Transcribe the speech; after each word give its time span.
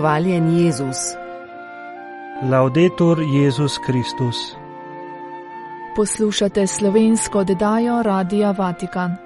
Hvaljen 0.00 0.58
Jezus. 0.58 0.96
Laudetur 2.50 3.18
Jezus 3.20 3.78
Kristus. 3.86 4.56
Poslušate 5.96 6.66
slovensko 6.66 7.38
oddajo 7.38 8.02
Radia 8.02 8.50
Vatikan. 8.58 9.16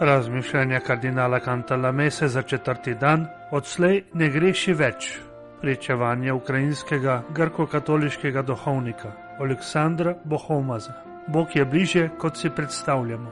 Razmišljanja 0.00 0.80
kardinala 0.80 1.40
Kantala 1.40 1.92
Mese 1.92 2.28
za 2.28 2.42
četrti 2.42 2.94
dan 2.94 3.26
odslej 3.50 4.04
ne 4.12 4.28
greši 4.28 4.72
več. 4.72 5.18
Pričevanje 5.60 6.32
ukrajinskega 6.32 7.22
grko-katoliškega 7.34 8.42
duhovnika 8.42 9.12
Aleksandra 9.40 10.14
Bohomaza. 10.24 10.92
Bog 11.28 11.56
je 11.56 11.64
bliže, 11.64 12.08
kot 12.18 12.36
si 12.36 12.50
predstavljamo. 12.50 13.30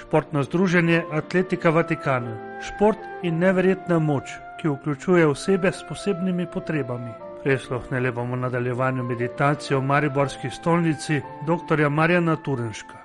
Športno 0.00 0.42
združenje 0.42 1.02
Atletika 1.12 1.70
Vatikana. 1.70 2.60
Šport 2.60 2.98
in 3.22 3.38
neverjetna 3.38 3.98
moč, 3.98 4.36
ki 4.60 4.68
vključuje 4.68 5.26
osebe 5.26 5.72
s 5.72 5.84
posebnimi 5.88 6.46
potrebami. 6.50 7.10
Presluhnili 7.42 8.12
bomo 8.12 8.36
nadaljevanju 8.36 9.02
meditacije 9.02 9.76
v 9.76 9.82
Mariborski 9.82 10.50
stolnici 10.50 11.20
dr. 11.46 11.88
Marjana 11.88 12.36
Turenška. 12.36 12.98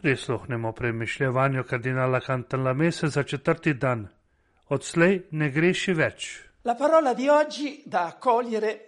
Prisluhnemo 0.00 0.72
premišljevanju 0.72 1.64
kardinala 1.64 2.20
Cantala 2.20 2.72
Mese 2.72 3.08
za 3.08 3.22
četrti 3.22 3.74
dan. 3.74 4.08
Odslej 4.68 5.22
ne 5.30 5.50
greši 5.50 5.92
več. 5.92 6.40
La 6.64 6.74
parola 6.74 7.14
di 7.14 7.28
oggi 7.28 7.82
da 7.86 8.06
accogliere 8.06 8.78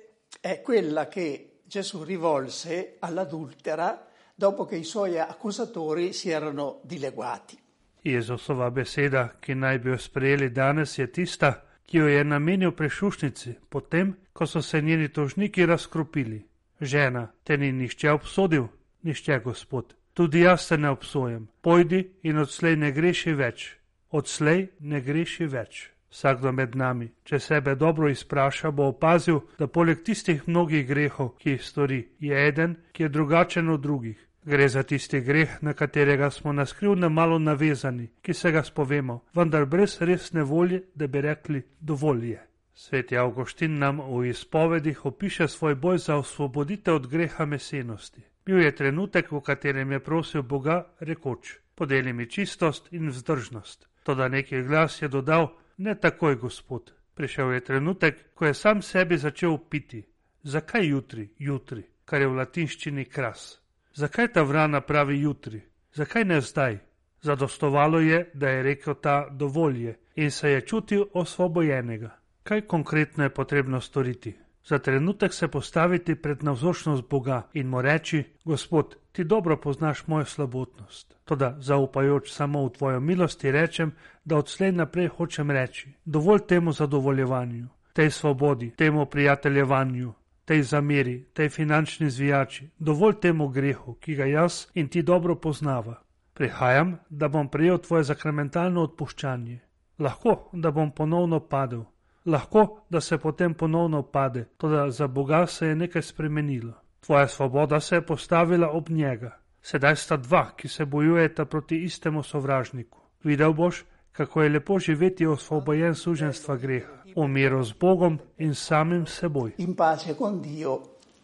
è 0.41 0.61
quella 0.63 1.09
che 1.09 1.61
Gesù 1.67 2.05
rivolse 2.05 2.97
all'adultera 3.01 4.07
dopo 4.35 4.65
che 4.65 4.77
i 4.77 4.85
suoi 4.85 5.19
accusatori 5.19 6.13
si 6.13 6.31
erano 6.31 6.81
dileguati. 6.83 7.64
Jezusova 8.05 8.71
beseda, 8.71 9.29
ki 9.41 9.55
naj 9.55 9.79
bi 9.79 9.91
jo 9.91 9.99
sprejeli 9.99 10.51
danes, 10.51 10.99
je 10.99 11.07
tista, 11.07 11.53
ki 11.87 11.99
jo 11.99 12.09
je 12.09 12.25
namenil 12.25 12.73
prešušnici, 12.73 13.55
potem, 13.69 14.17
ko 14.33 14.47
so 14.47 14.63
se 14.63 14.83
njeni 14.83 15.09
tožniki 15.09 15.67
razkropili. 15.67 16.43
Žena, 16.81 17.29
te 17.45 17.57
ni 17.57 17.73
nišče 17.73 18.11
obsodil, 18.11 18.67
nišče 19.03 19.39
gospod. 19.45 19.95
Tudi 20.15 20.41
jaz 20.41 20.69
te 20.69 20.79
ne 20.79 20.91
obsojam. 20.91 21.49
Pojdi 21.61 22.11
in 22.23 22.39
odslej 22.39 22.77
ne 22.77 22.93
greši 22.93 23.33
več. 23.33 23.73
Odslej 24.11 24.69
ne 24.81 25.01
greši 25.01 25.47
več. 25.47 25.91
Vsakdo 26.15 26.53
med 26.53 26.77
nami, 26.79 27.09
če 27.25 27.41
sebe 27.41 27.75
dobro 27.75 28.09
izpraša, 28.09 28.71
bo 28.71 28.85
opazil, 28.93 29.41
da 29.59 29.67
poleg 29.67 30.05
tistih 30.07 30.45
mnogih 30.47 30.87
grehov, 30.87 31.33
ki 31.41 31.57
jih 31.57 31.65
stori, 31.65 31.99
je 32.21 32.47
eden, 32.49 32.77
ki 32.93 33.03
je 33.03 33.09
drugačen 33.09 33.69
od 33.69 33.83
drugih. 33.83 34.24
Gre 34.47 34.69
za 34.69 34.83
tisti 34.83 35.21
greh, 35.21 35.63
na 35.63 35.73
katerega 35.73 36.31
smo 36.31 36.53
naskrivno 36.53 37.09
malo 37.09 37.39
navezani, 37.39 38.11
ki 38.23 38.35
se 38.35 38.53
ga 38.53 38.63
spovemo, 38.63 39.23
vendar 39.35 39.65
brez 39.65 39.97
resne 40.01 40.43
volje, 40.43 40.83
da 40.95 41.07
bi 41.07 41.21
rekli 41.21 41.63
dovolj 41.81 42.31
je. 42.31 42.47
Sveti 42.75 43.17
Augustin 43.17 43.79
nam 43.79 44.01
v 44.01 44.27
izpovedih 44.29 45.07
opiše 45.07 45.49
svoj 45.49 45.75
boj 45.75 45.99
za 45.99 46.17
osvoboditev 46.17 46.95
od 46.95 47.07
greha 47.07 47.45
mesenosti. 47.45 48.23
Bil 48.47 48.61
je 48.61 48.75
trenutek, 48.77 49.33
v 49.33 49.41
katerem 49.41 49.93
je 49.93 50.01
prosil 50.01 50.43
Boga, 50.43 50.95
rekoč: 51.01 51.59
Podeli 51.75 52.13
mi 52.13 52.31
čistost 52.31 52.93
in 52.93 53.09
vzdržnost. 53.09 53.89
Toda 54.03 54.29
neki 54.29 54.63
glas 54.63 55.03
je 55.03 55.09
dodal: 55.09 55.49
Ne 55.77 55.95
takoj, 55.95 56.37
gospod. 56.37 56.93
Prišel 57.15 57.53
je 57.53 57.61
trenutek, 57.61 58.35
ko 58.35 58.47
je 58.47 58.55
sam 58.55 58.83
sebi 58.83 59.19
začel 59.19 59.59
piti. 59.71 60.05
Zakaj 60.43 60.87
jutri, 60.87 61.29
jutri, 61.39 61.83
kar 62.05 62.21
je 62.21 62.29
v 62.29 62.37
latinščini 62.37 63.05
kras? 63.05 63.64
Zakaj 63.95 64.33
ta 64.33 64.43
vrana 64.43 64.81
pravi 64.81 65.21
jutri? 65.21 65.61
Zakaj 65.95 66.25
ne 66.25 66.41
zdaj? 66.41 66.79
Zadostovalo 67.23 68.01
je, 68.01 68.31
da 68.35 68.49
je 68.49 68.63
rekel 68.63 68.95
ta 68.95 69.29
dovolje 69.31 69.97
in 70.15 70.31
se 70.31 70.51
je 70.51 70.61
čutil 70.61 71.05
osvobojenega. 71.13 72.11
Kaj 72.43 72.61
konkretno 72.61 73.25
je 73.25 73.31
potrebno 73.31 73.81
storiti? 73.81 74.35
Za 74.65 74.79
trenutek 74.79 75.33
se 75.33 75.49
postaviti 75.49 76.15
pred 76.15 76.45
navzočnost 76.45 77.09
Boga 77.11 77.43
in 77.53 77.69
mu 77.69 77.83
reči: 77.83 78.25
Gospod, 78.45 78.97
ti 79.13 79.25
dobro 79.25 79.57
poznaš 79.57 80.07
mojo 80.07 80.25
slabotnost. 80.25 81.15
Toda, 81.25 81.57
zaupajoč 81.61 82.33
samo 82.33 82.67
v 82.67 82.71
tvojo 82.71 83.01
milosti, 83.01 83.51
rečem, 83.51 83.93
da 84.25 84.37
odslej 84.37 84.73
naprej 84.73 85.09
hočem 85.09 85.51
reči: 85.51 85.93
dovolj 86.05 86.41
temu 86.49 86.73
zadovoljevanju, 86.73 87.67
tej 87.93 88.11
svobodi, 88.11 88.71
temu 88.71 89.07
prijateljevanju, 89.07 90.13
tej 90.45 90.63
zameri, 90.63 91.25
tej 91.33 91.49
finančni 91.49 92.11
zvijači, 92.11 92.69
dovolj 92.79 93.21
temu 93.21 93.49
grehu, 93.49 93.95
ki 93.95 94.15
ga 94.15 94.25
jaz 94.25 94.67
in 94.75 94.89
ti 94.89 95.03
dobro 95.03 95.35
poznava. 95.35 96.03
Prihajam, 96.35 96.99
da 97.11 97.29
bom 97.29 97.49
prijel 97.49 97.79
tvoje 97.79 98.05
sakramentalno 98.05 98.83
odpuščanje. 98.83 99.61
Lahko, 99.99 100.51
da 100.53 100.71
bom 100.71 100.91
ponovno 100.91 101.41
padel, 101.41 101.85
lahko, 102.25 102.85
da 102.91 103.01
se 103.01 103.19
potem 103.19 103.55
ponovno 103.55 104.03
pade, 104.03 104.45
tudi 104.57 104.93
za 104.93 105.07
Boga 105.07 105.47
se 105.47 105.67
je 105.67 105.77
nekaj 105.77 106.03
spremenilo. 106.03 106.73
Tvoja 107.01 107.29
svoboda 107.29 107.81
se 107.81 107.97
je 107.97 108.07
postavila 108.07 108.69
ob 108.69 108.91
njega. 108.91 109.39
Sedaj 109.63 109.97
sta 109.97 110.17
dva, 110.17 110.51
ki 110.57 110.69
se 110.69 110.85
bojujeta 110.85 111.45
proti 111.45 111.83
istemu 111.85 112.23
sovražniku. 112.23 113.01
Videl 113.25 113.53
boš, 113.53 113.85
kako 114.17 114.43
je 114.43 114.49
lepo 114.49 114.79
živeti 114.79 115.27
osvobojen 115.27 115.95
suženstva 115.95 116.57
greha, 116.57 116.93
v 117.17 117.29
miru 117.29 117.65
z 117.65 117.73
Bogom 117.81 118.19
in 118.39 118.55
samim 118.55 119.07
seboj. 119.07 119.53
In 119.59 119.75
pace 119.75 120.15
con 120.19 120.43
Dio 120.43 120.81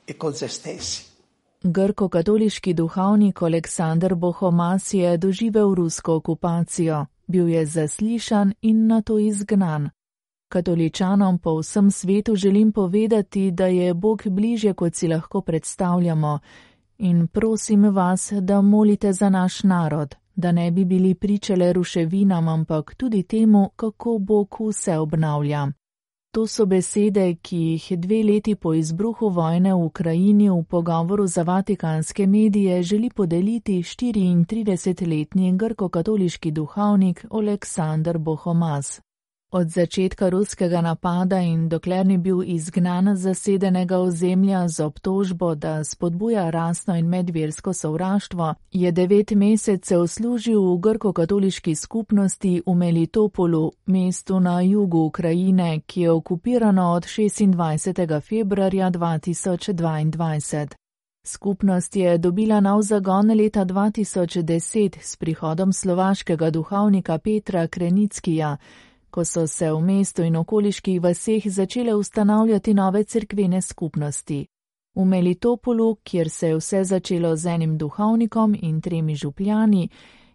e 0.06 0.14
con 0.18 0.32
se 0.34 0.48
stessi. 0.48 1.10
Grko-katoliški 1.62 2.74
duhovnik 2.74 3.42
Aleksandr 3.42 4.14
Bohomas 4.14 4.94
je 4.94 5.16
doživel 5.16 5.74
rusko 5.74 6.14
okupacijo, 6.14 7.06
bil 7.26 7.48
je 7.48 7.66
zaslišan 7.66 8.52
in 8.62 8.86
na 8.86 9.02
to 9.02 9.18
izgnan. 9.18 9.90
Katoličanom 10.48 11.38
po 11.38 11.58
vsem 11.58 11.90
svetu 11.90 12.36
želim 12.36 12.72
povedati, 12.72 13.50
da 13.50 13.66
je 13.66 13.94
Bog 13.94 14.22
bliže, 14.26 14.72
kot 14.74 14.94
si 14.94 15.08
lahko 15.08 15.40
predstavljamo, 15.40 16.38
in 16.98 17.26
prosim 17.26 17.94
vas, 17.94 18.32
da 18.32 18.60
molite 18.60 19.12
za 19.12 19.28
naš 19.28 19.62
narod, 19.62 20.14
da 20.36 20.52
ne 20.52 20.70
bi 20.70 20.84
bili 20.84 21.14
pričale 21.14 21.72
ruševinam, 21.72 22.48
ampak 22.48 22.94
tudi 22.94 23.22
temu, 23.22 23.68
kako 23.76 24.18
Bog 24.18 24.56
vse 24.60 24.98
obnavlja. 24.98 25.68
To 26.32 26.46
so 26.46 26.66
besede, 26.66 27.34
ki 27.42 27.56
jih 27.56 27.98
dve 27.98 28.22
leti 28.22 28.54
po 28.54 28.74
izbruhu 28.74 29.28
vojne 29.28 29.74
v 29.74 29.84
Ukrajini 29.84 30.50
v 30.50 30.62
pogovoru 30.62 31.26
za 31.26 31.42
vatikanske 31.42 32.26
medije 32.26 32.82
želi 32.82 33.10
podeliti 33.10 33.82
34-letni 33.82 35.52
grko-katoliški 35.58 36.50
duhovnik 36.50 37.26
Aleksandr 37.30 38.18
Bohomas. 38.18 39.00
Od 39.52 39.68
začetka 39.68 40.28
ruskega 40.28 40.80
napada 40.80 41.40
in 41.40 41.68
dokler 41.68 42.06
ni 42.06 42.18
bil 42.18 42.42
izgnan 42.42 43.16
z 43.16 43.20
zasedenega 43.20 43.98
ozemlja 43.98 44.68
z 44.68 44.84
obtožbo, 44.84 45.54
da 45.54 45.84
spodbuja 45.84 46.50
rasno 46.50 46.96
in 46.96 47.08
medversko 47.08 47.72
sovraštvo, 47.72 48.54
je 48.70 48.92
devet 48.92 49.30
mesecev 49.30 50.06
služil 50.06 50.60
v 50.60 50.78
grko-katoliški 50.78 51.74
skupnosti 51.74 52.62
v 52.66 52.74
Melitopolu, 52.74 53.72
mestu 53.86 54.40
na 54.40 54.60
jugu 54.60 54.98
Ukrajine, 54.98 55.80
ki 55.86 56.00
je 56.00 56.10
okupirano 56.10 56.92
od 56.92 57.02
26. 57.02 58.20
februarja 58.20 58.90
2022. 58.90 60.66
Skupnost 61.26 61.96
je 61.96 62.18
dobila 62.18 62.60
nov 62.60 62.82
zagon 62.82 63.34
leta 63.36 63.64
2010 63.64 64.98
s 65.00 65.16
prihodom 65.16 65.72
slovaškega 65.72 66.50
duhovnika 66.50 67.18
Petra 67.18 67.66
Krenickija, 67.66 68.56
ko 69.10 69.24
so 69.24 69.46
se 69.46 69.72
v 69.72 69.80
mestu 69.80 70.22
in 70.22 70.36
okoliških 70.36 71.00
vaseh 71.02 71.42
začele 71.46 71.94
ustanavljati 71.94 72.74
nove 72.74 73.04
cerkvene 73.04 73.62
skupnosti. 73.62 74.46
V 74.94 75.04
Melitopolu, 75.04 75.96
kjer 76.04 76.30
se 76.30 76.48
je 76.48 76.56
vse 76.56 76.84
začelo 76.84 77.36
z 77.36 77.46
enim 77.46 77.78
duhovnikom 77.78 78.56
in 78.62 78.80
tremi 78.80 79.14
župljani, 79.14 79.88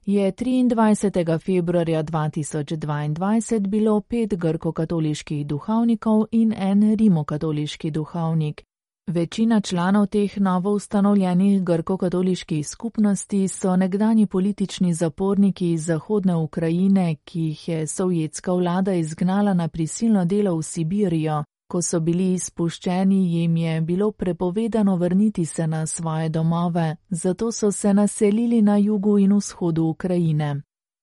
je 0.06 0.32
23. 0.32 1.40
februarja 1.40 2.04
2022 2.04 3.68
bilo 3.68 4.02
pet 4.02 4.34
grko-katoliških 4.34 5.46
duhovnikov 5.46 6.26
in 6.32 6.54
en 6.58 6.96
rimokatoliški 6.96 7.92
duhovnik, 7.92 8.64
Večina 9.08 9.62
članov 9.62 10.08
teh 10.08 10.38
novo 10.38 10.72
ustanovljenih 10.72 11.64
grko-katoliških 11.64 12.68
skupnosti 12.68 13.48
so 13.48 13.76
nekdani 13.76 14.28
politični 14.28 14.94
zaporniki 14.94 15.72
iz 15.72 15.86
zahodne 15.86 16.36
Ukrajine, 16.36 17.16
ki 17.16 17.40
jih 17.40 17.68
je 17.68 17.88
sovjetska 17.88 18.54
vlada 18.54 18.94
izgnala 18.94 19.54
na 19.54 19.68
prisilno 19.68 20.26
delo 20.26 20.56
v 20.58 20.64
Sibirijo. 20.64 21.44
Ko 21.72 21.82
so 21.82 22.00
bili 22.00 22.34
izpuščeni, 22.34 23.34
jim 23.34 23.58
je 23.58 23.82
bilo 23.82 24.12
prepovedano 24.12 24.96
vrniti 24.96 25.46
se 25.46 25.68
na 25.68 25.86
svoje 25.86 26.30
domove, 26.30 26.96
zato 27.10 27.52
so 27.52 27.72
se 27.72 27.94
naselili 27.94 28.62
na 28.62 28.78
jugu 28.78 29.18
in 29.18 29.34
vzhodu 29.34 29.84
Ukrajine. 29.84 30.62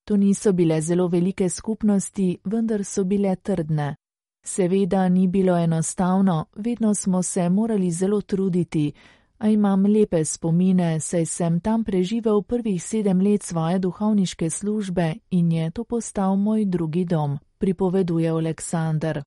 To 0.08 0.16
niso 0.16 0.52
bile 0.52 0.81
zelo 0.81 1.08
velike 1.08 1.49
skupnosti, 1.49 2.38
vendar 2.44 2.84
so 2.84 3.04
bile 3.04 3.37
trdne. 3.37 3.96
Seveda 4.45 5.10
ni 5.10 5.28
bilo 5.28 5.57
enostavno, 5.57 6.45
vedno 6.56 6.94
smo 6.94 7.24
se 7.24 7.50
morali 7.50 7.92
zelo 7.92 8.22
truditi, 8.22 8.94
a 9.38 9.50
imam 9.50 9.86
lepe 9.86 10.25
spomine, 10.25 11.00
saj 11.00 11.25
sem 11.25 11.60
tam 11.60 11.84
preživel 11.84 12.42
prvih 12.42 12.84
sedem 12.84 13.22
let 13.22 13.44
svoje 13.44 13.80
duhovniške 13.80 14.50
službe 14.50 15.13
in 15.30 15.51
je 15.51 15.72
to 15.72 15.84
postal 15.84 16.36
moj 16.36 16.66
drugi 16.66 17.06
dom, 17.06 17.38
pripoveduje 17.57 18.30
Aleksandr. 18.30 19.22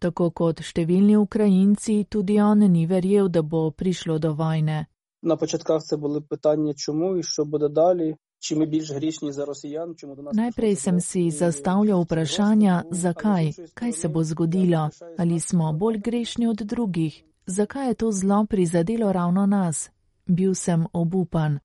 Tako 0.00 0.30
kot 0.30 0.60
številni 0.60 1.16
Ukrajinci, 1.16 2.04
tudi 2.08 2.38
on 2.40 2.58
ni 2.58 2.86
verjel, 2.86 3.28
da 3.28 3.42
bo 3.42 3.70
prišlo 3.70 4.18
do 4.18 4.34
vojne. 4.34 4.86
На 5.22 5.36
початках 5.36 5.82
це 5.82 5.96
були 5.96 6.20
питання, 6.20 6.74
чому 6.74 7.16
і 7.16 7.22
що 7.22 7.44
буде 7.44 7.68
далі. 7.68 8.16
Če 8.39 8.55
mi 8.55 8.65
bliž 8.67 8.91
grešni 8.93 9.31
za 9.33 9.45
Rosijan, 9.45 9.95
če 9.97 10.07
mu 10.07 10.15
do 10.15 10.21
nas. 10.21 10.35
Najprej 10.35 10.75
sem 10.75 10.99
si 11.01 11.31
zastavljal 11.31 12.03
vprašanja, 12.03 12.83
zakaj, 12.91 13.51
kaj 13.73 13.91
se 13.91 14.09
bo 14.09 14.23
zgodilo, 14.23 14.89
ali 15.17 15.39
smo 15.39 15.73
bolj 15.73 15.97
grešni 15.99 16.47
od 16.47 16.61
drugih, 16.61 17.23
zakaj 17.45 17.87
je 17.87 17.93
to 17.93 18.11
zlo 18.11 18.45
prizadelo 18.45 19.11
ravno 19.11 19.45
nas. 19.45 19.89
Bil 20.25 20.53
sem 20.55 20.85
obupan. 20.93 21.59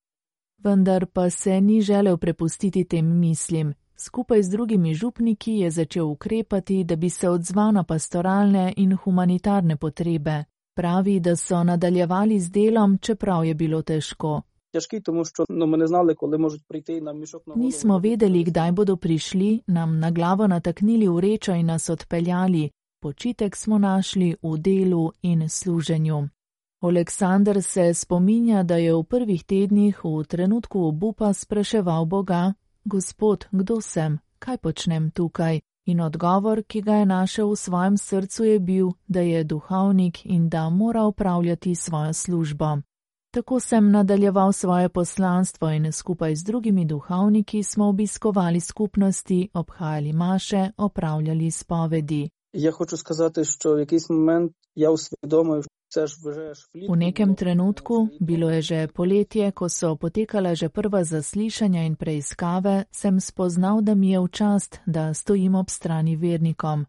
Vendar 0.63 1.05
pa 1.05 1.29
se 1.29 1.61
ni 1.61 1.81
želel 1.81 2.17
prepustiti 2.17 2.83
tem 2.83 3.19
mislim. 3.19 3.73
Skupaj 3.97 4.43
z 4.43 4.49
drugimi 4.49 4.93
župniki 4.93 5.51
je 5.51 5.71
začel 5.71 6.09
ukrepati, 6.09 6.83
da 6.83 6.95
bi 6.95 7.09
se 7.09 7.29
odzval 7.29 7.71
na 7.73 7.83
pastoralne 7.83 8.73
in 8.77 8.95
humanitarne 8.97 9.77
potrebe. 9.77 10.43
Pravi, 10.75 11.19
da 11.19 11.35
so 11.35 11.63
nadaljevali 11.63 12.39
z 12.39 12.49
delom, 12.49 12.97
čeprav 12.97 13.45
je 13.45 13.53
bilo 13.53 13.81
težko 13.81 14.41
тяжкий, 14.72 15.00
тому 15.00 15.24
що 15.24 15.44
ну 15.48 15.66
ми 15.66 15.78
не 15.78 15.86
знали, 15.86 16.14
коли 16.14 16.38
можуть 16.38 16.64
прийти 16.68 16.92
і 16.92 17.00
нам 17.00 17.18
мішок 17.18 17.46
на 17.46 17.54
голову. 17.54 17.68
Nismo 17.68 17.98
vedeli, 17.98 18.44
kdaj 18.44 18.72
bodo 18.72 18.96
prišli, 18.96 19.62
nam 19.66 19.98
na 19.98 20.10
glavo 20.10 20.46
nataknili 20.46 21.08
vrečo 21.08 21.52
in 21.52 21.66
nas 21.66 21.90
odpeljali. 21.90 22.70
Počitek 23.00 23.56
smo 23.56 23.78
našli 23.78 24.36
v 24.42 24.58
delu 24.58 25.12
in 25.22 25.48
služenju. 25.48 26.28
Aleksandr 26.80 27.62
se 27.62 27.94
spominja, 27.94 28.62
da 28.62 28.76
je 28.76 28.94
v 28.94 29.02
prvih 29.04 29.44
tednih 29.44 30.04
v 30.04 30.24
trenutku 30.24 30.80
obupa 30.80 31.32
spraševal 31.32 32.04
Boga: 32.04 32.54
Gospod, 32.84 33.46
kdo 33.50 33.80
sem, 33.80 34.18
kaj 34.38 34.56
počnem 34.58 35.10
tukaj? 35.10 35.60
In 35.86 36.00
odgovor, 36.00 36.62
ki 36.62 36.80
ga 36.82 36.94
je 36.94 37.06
našel 37.06 37.50
v 37.50 37.56
svojem 37.56 37.96
srcu, 37.96 38.44
je 38.44 38.58
bil, 38.58 38.88
da 39.06 39.20
je 39.20 39.44
duhovnik 39.44 40.26
in 40.26 40.48
da 40.48 40.70
mora 40.70 41.04
upravljati 41.04 41.74
svojo 41.74 42.12
službo. 42.12 42.78
Tako 43.33 43.59
sem 43.59 43.91
nadaljeval 43.91 44.53
svoje 44.53 44.89
poslanstvo 44.89 45.69
in 45.69 45.91
skupaj 45.91 46.35
z 46.35 46.43
drugimi 46.43 46.85
duhovniki 46.85 47.63
smo 47.63 47.87
obiskovali 47.87 48.59
skupnosti, 48.59 49.49
obhajali 49.53 50.13
maše, 50.13 50.69
opravljali 50.77 51.51
spovedi. 51.51 52.29
Ja, 52.53 52.71
hoču 52.71 52.97
skazati, 52.97 53.45
što 53.45 53.73
v 53.73 53.79
jakis 53.79 54.09
moment 54.09 54.51
ja 54.75 54.91
usvedomil, 54.91 55.61
V 56.89 56.95
nekem 56.95 57.35
trenutku, 57.35 58.07
bilo 58.19 58.49
je 58.49 58.61
že 58.61 58.87
poletje, 58.87 59.51
ko 59.51 59.69
so 59.69 59.95
potekala 59.95 60.55
že 60.55 60.69
prva 60.69 61.03
zaslišanja 61.03 61.83
in 61.83 61.95
preiskave, 61.95 62.83
sem 62.91 63.19
spoznal, 63.19 63.81
da 63.81 63.95
mi 63.95 64.11
je 64.11 64.19
v 64.19 64.27
čast, 64.27 64.79
da 64.85 65.13
stojim 65.13 65.55
ob 65.55 65.69
strani 65.69 66.15
vernikom. 66.15 66.85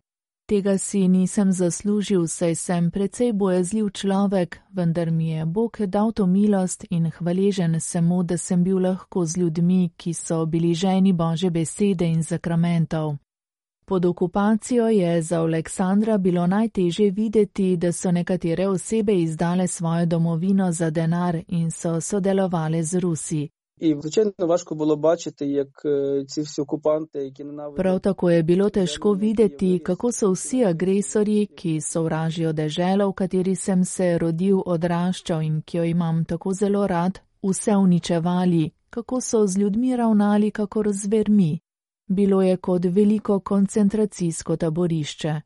Tega 0.53 0.79
si 0.79 1.09
nisem 1.09 1.53
zaslužil, 1.53 2.27
saj 2.27 2.55
sem 2.55 2.91
precej 2.91 3.33
bojazljiv 3.33 3.91
človek, 3.91 4.61
vendar 4.73 5.11
mi 5.11 5.29
je 5.31 5.47
Bog 5.47 5.77
dal 5.87 6.13
to 6.13 6.27
milost 6.27 6.85
in 6.91 7.11
hvaležen 7.11 7.81
sem 7.81 8.05
mu, 8.05 8.23
da 8.23 8.37
sem 8.37 8.65
bil 8.65 8.79
lahko 8.79 9.25
z 9.25 9.37
ljudmi, 9.37 9.91
ki 9.97 10.13
so 10.15 10.47
bili 10.47 10.75
ženi 10.75 11.13
Bože 11.13 11.51
besede 11.51 12.05
in 12.05 12.23
zakramentov. 12.23 13.17
Pod 13.85 14.05
okupacijo 14.05 14.89
je 14.89 15.23
za 15.23 15.41
Aleksandra 15.41 16.19
bilo 16.19 16.47
najtežje 16.47 17.11
videti, 17.11 17.77
da 17.77 17.93
so 17.93 18.13
nekatere 18.13 18.69
osebe 18.69 19.23
izdale 19.23 19.67
svojo 19.67 20.07
domovino 20.07 20.73
za 20.73 20.91
denar 20.91 21.39
in 21.49 21.71
so 21.71 22.01
sodelovale 22.01 22.83
z 22.83 22.99
Rusi. 22.99 23.49
І 23.82 23.96
звичайно 24.02 24.32
важко 24.40 24.76
було 24.76 24.96
бачити, 24.96 25.46
як 25.46 25.68
е, 25.86 26.24
ці 26.28 26.42
всі 26.42 26.62
окупанти, 26.62 27.20
які 27.20 27.44
ненавидять. 27.44 27.86
Prav 27.86 28.00
tako 28.00 28.32
je 28.32 28.44
bilo 28.44 28.70
težko 28.70 29.14
videti, 29.14 29.80
kako 29.80 30.08
so 30.12 30.32
vsi 30.32 30.64
agresorji, 30.64 31.46
ki 31.46 31.82
sovražijo 31.82 32.54
deželo, 32.54 33.10
v 33.10 33.14
kateri 33.14 33.56
sem 33.56 33.86
se 33.86 34.18
rodil, 34.18 34.64
odraščal 34.66 35.42
in 35.42 35.62
ki 35.62 35.78
jo 35.78 35.84
imam 35.84 36.26
tako 36.26 36.54
zelo 36.54 36.88
rad, 36.88 37.20
vse 37.44 37.76
uničevali, 37.76 38.72
kako 38.90 39.22
so 39.22 39.48
z 39.48 39.58
ljudmi 39.58 39.96
ravnali 39.96 40.52
kakor 40.52 40.92
z 40.92 41.08
vermi. 41.08 41.60
Bilo 42.08 42.42
je 42.42 42.58
kot 42.58 42.86
veliko 42.86 43.40
koncentracijsko 43.40 44.56
taborišče. 44.58 45.42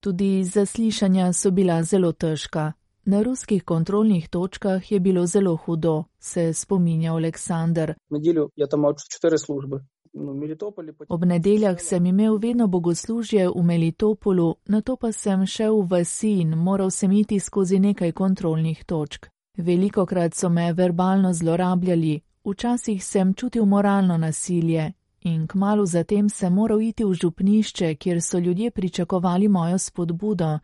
Tudi 0.00 0.44
zaslišanja 0.44 1.32
so 1.32 1.50
bila 1.50 1.82
zelo 1.82 2.12
težka. 2.12 2.72
Na 3.05 3.21
ruskih 3.21 3.63
kontrolnih 3.63 4.29
točkah 4.29 4.91
je 4.91 4.99
bilo 4.99 5.25
zelo 5.25 5.55
hudo, 5.55 6.03
se 6.19 6.53
spominja 6.53 7.13
Aleksandr. 7.13 7.93
Nedeljo 8.09 8.49
je 8.55 8.67
tam 8.69 8.79
imel 8.79 8.93
četiri 9.11 9.37
službe. 9.37 9.79
No, 10.13 10.33
Ob 11.09 11.25
nedeljah 11.25 11.75
sem 11.79 12.05
imel 12.05 12.37
vedno 12.37 12.67
bogoslužje 12.67 13.49
v 13.49 13.63
Melitopolu, 13.63 14.55
nato 14.65 14.95
pa 14.95 15.11
sem 15.11 15.45
šel 15.45 15.81
v 15.81 15.87
vasi 15.89 16.31
in 16.41 16.57
moral 16.57 16.89
sem 16.91 17.11
iti 17.11 17.39
skozi 17.39 17.79
nekaj 17.79 18.11
kontrolnih 18.11 18.85
točk. 18.85 19.27
Veliko 19.57 20.05
krat 20.05 20.33
so 20.33 20.49
me 20.49 20.73
verbalno 20.73 21.33
zlorabljali, 21.33 22.21
včasih 22.45 23.05
sem 23.05 23.33
čutil 23.33 23.65
moralno 23.65 24.17
nasilje 24.17 24.93
in 25.21 25.47
kmalo 25.47 25.85
zatem 25.85 26.29
sem 26.29 26.53
moral 26.53 26.81
iti 26.81 27.03
v 27.03 27.13
župnišče, 27.13 27.95
kjer 27.95 28.21
so 28.21 28.39
ljudje 28.39 28.71
pričakovali 28.71 29.47
mojo 29.47 29.77
spodbudo, 29.77 30.59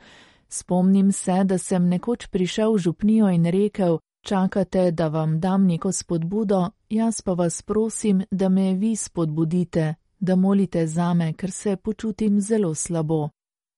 Spomnim 0.54 1.12
se, 1.12 1.44
da 1.44 1.58
sem 1.58 1.88
nekoč 1.88 2.28
prišel 2.28 2.74
v 2.74 2.78
župnijo 2.78 3.30
in 3.30 3.46
rekel: 3.46 4.00
Čakate, 4.22 4.92
da 4.92 5.08
vam 5.08 5.40
dam 5.40 5.66
neko 5.66 5.92
spodbudo, 5.92 6.70
jaz 6.90 7.22
pa 7.22 7.34
vas 7.34 7.62
prosim, 7.62 8.24
da 8.32 8.50
me 8.50 8.74
vi 8.74 8.96
spodbudite, 8.96 9.96
da 10.20 10.36
molite 10.36 10.88
zame, 10.88 11.34
ker 11.34 11.52
se 11.52 11.76
počutim 11.76 12.42
zelo 12.42 12.76
slabo. 12.76 13.30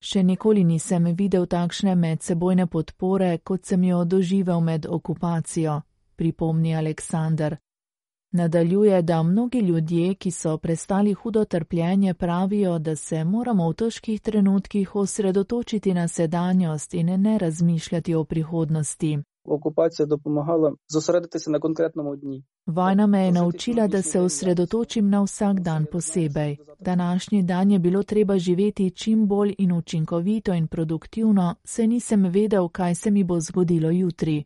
Še 0.02 0.24
nikoli 0.24 0.64
nisem 0.64 1.06
videl 1.16 1.46
takšne 1.46 1.96
medsebojne 1.96 2.68
podpore, 2.68 3.38
kot 3.38 3.66
sem 3.66 3.84
jo 3.84 4.04
doživel 4.06 4.62
med 4.62 4.86
okupacijo, 4.86 5.81
pripomni 6.16 6.75
Aleksandr. 6.75 7.58
Nadaljuje, 8.35 9.01
da 9.01 9.24
mnogi 9.24 9.59
ljudje, 9.59 10.15
ki 10.15 10.31
so 10.31 10.57
prestali 10.57 11.13
hudo 11.13 11.45
trpljenje, 11.45 12.13
pravijo, 12.13 12.80
da 12.80 12.95
se 12.95 13.24
moramo 13.24 13.69
v 13.69 13.74
težkih 13.74 14.21
trenutkih 14.21 14.95
osredotočiti 14.95 15.93
na 15.93 16.08
sedanjost 16.08 16.93
in 16.93 17.22
ne 17.22 17.38
razmišljati 17.38 18.15
o 18.15 18.24
prihodnosti. 18.24 19.19
Okupacija 19.46 20.05
dopomagala 20.05 20.74
zosrediti 20.93 21.39
se 21.39 21.51
na 21.51 21.60
konkretnem 21.60 22.05
dni. 22.19 22.43
Vojna 22.65 23.08
me 23.08 23.25
je 23.25 23.31
naučila, 23.31 23.88
da 23.88 24.01
se 24.01 24.22
osredotočim 24.22 25.10
na 25.10 25.22
vsak 25.22 25.60
dan 25.60 25.86
posebej. 25.91 26.58
Današnji 26.79 27.43
dan 27.43 27.72
je 27.72 27.79
bilo 27.79 28.03
treba 28.03 28.38
živeti 28.38 28.91
čim 28.91 29.27
bolj 29.27 29.55
in 29.58 29.72
učinkovito 29.72 30.53
in 30.53 30.67
produktivno, 30.67 31.55
se 31.63 31.88
nisem 31.88 32.24
vedel, 32.24 32.69
kaj 32.69 32.96
se 32.96 33.12
mi 33.12 33.24
bo 33.24 33.39
zgodilo 33.39 33.89
jutri. 33.89 34.43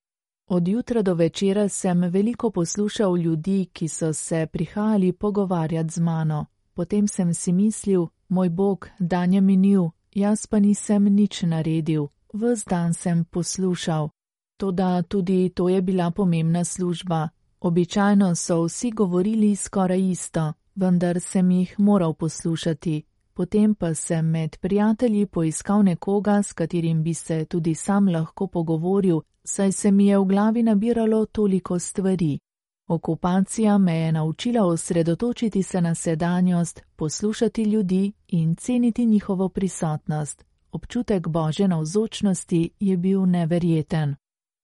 Od 0.49 0.67
jutra 0.67 1.01
do 1.01 1.13
večera 1.13 1.69
sem 1.69 2.01
veliko 2.01 2.51
poslušal 2.51 3.17
ljudi, 3.17 3.69
ki 3.73 3.87
so 3.87 4.13
se 4.13 4.47
prihajali 4.51 5.11
pogovarjati 5.11 5.89
z 5.89 5.99
mano. 5.99 6.45
Potem 6.73 7.07
sem 7.07 7.33
si 7.33 7.51
mislil, 7.51 8.07
moj 8.29 8.49
bog, 8.49 8.89
dan 8.99 9.33
je 9.33 9.41
minil, 9.41 9.89
jaz 10.13 10.47
pa 10.47 10.59
nisem 10.59 11.03
nič 11.03 11.41
naredil, 11.41 12.07
ves 12.33 12.63
dan 12.63 12.93
sem 12.93 13.25
poslušal. 13.25 14.09
Toda 14.57 15.01
tudi 15.01 15.49
to 15.49 15.69
je 15.69 15.81
bila 15.81 16.11
pomembna 16.11 16.63
služba. 16.63 17.29
Običajno 17.59 18.35
so 18.35 18.63
vsi 18.63 18.91
govorili 18.91 19.55
skoraj 19.55 20.09
isto, 20.09 20.53
vendar 20.75 21.19
sem 21.19 21.51
jih 21.51 21.75
moral 21.79 22.13
poslušati. 22.13 23.03
Potem 23.33 23.75
pa 23.75 23.93
sem 23.93 24.25
med 24.25 24.57
prijatelji 24.59 25.25
poiskal 25.25 25.83
nekoga, 25.83 26.43
s 26.43 26.53
katerim 26.53 27.03
bi 27.03 27.13
se 27.13 27.45
tudi 27.45 27.75
sam 27.75 28.07
lahko 28.07 28.47
pogovoril, 28.47 29.21
saj 29.47 29.71
se 29.71 29.91
mi 29.91 30.07
je 30.07 30.17
v 30.17 30.25
glavi 30.25 30.63
nabiralo 30.63 31.25
toliko 31.25 31.79
stvari. 31.79 32.39
Okupacija 32.87 33.77
me 33.77 33.97
je 33.97 34.11
naučila 34.11 34.65
osredotočiti 34.65 35.63
se 35.63 35.81
na 35.81 35.95
sedanjost, 35.95 36.81
poslušati 36.95 37.63
ljudi 37.63 38.13
in 38.27 38.55
ceniti 38.55 39.05
njihovo 39.05 39.49
prisotnost. 39.49 40.45
Občutek 40.71 41.27
božje 41.27 41.67
navzočnosti 41.67 42.69
je 42.79 42.97
bil 42.97 43.25
neverjeten. 43.25 44.15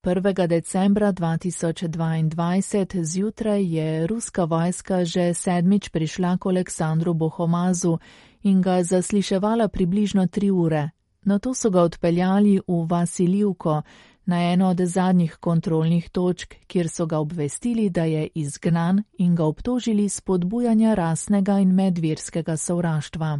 1. 0.03 0.47
decembra 0.47 1.13
2022 1.13 3.03
zjutraj 3.03 3.75
je 3.75 4.07
ruska 4.07 4.43
vojska 4.43 5.05
že 5.05 5.33
sedmič 5.33 5.89
prišla 5.89 6.37
k 6.37 6.45
Aleksandru 6.45 7.13
Bohomazu 7.13 7.97
in 8.41 8.61
ga 8.61 8.83
zasliševala 8.83 9.67
približno 9.67 10.27
tri 10.27 10.51
ure. 10.51 10.89
Na 11.25 11.39
to 11.39 11.53
so 11.53 11.69
ga 11.69 11.81
odpeljali 11.81 12.59
v 12.67 12.87
Vasiljivko, 12.89 13.81
na 14.25 14.51
eno 14.51 14.69
od 14.69 14.77
zadnjih 14.77 15.35
kontrolnih 15.35 16.09
točk, 16.09 16.55
kjer 16.67 16.89
so 16.89 17.05
ga 17.05 17.17
obvestili, 17.19 17.89
da 17.89 18.03
je 18.03 18.27
izgnan 18.35 19.03
in 19.17 19.35
ga 19.35 19.45
obtožili 19.45 20.09
spodbujanja 20.09 20.93
rasnega 20.93 21.59
in 21.59 21.73
medvirskega 21.73 22.57
sovraštva. 22.57 23.39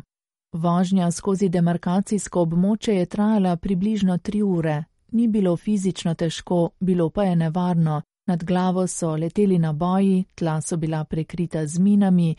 Vožnja 0.54 1.12
skozi 1.12 1.50
demarkacijsko 1.50 2.42
območje 2.42 2.96
je 2.96 3.06
trajala 3.06 3.56
približno 3.56 4.18
tri 4.18 4.42
ure. 4.42 4.84
Ni 5.12 5.28
bilo 5.28 5.58
fizično 5.58 6.14
težko, 6.14 6.70
bilo 6.80 7.10
pa 7.10 7.24
je 7.24 7.36
nevarno. 7.36 8.02
Nad 8.28 8.44
glavo 8.44 8.88
so 8.88 9.16
leteli 9.16 9.60
naboji, 9.60 10.24
tla 10.36 10.62
so 10.62 10.78
bila 10.78 11.04
prekrita 11.04 11.66
z 11.68 11.80
minami, 11.80 12.36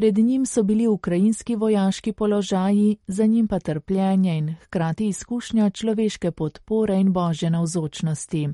Pred 0.00 0.18
njim 0.18 0.46
so 0.46 0.62
bili 0.62 0.86
ukrajinski 0.86 1.56
vojaški 1.56 2.12
položaji, 2.12 2.96
za 3.06 3.26
njim 3.26 3.48
pa 3.48 3.58
trpljenje 3.58 4.38
in 4.38 4.54
hkrati 4.62 5.08
izkušnja 5.08 5.70
človeške 5.70 6.30
podpore 6.30 7.00
in 7.00 7.12
božje 7.12 7.50
navzočnosti. 7.50 8.48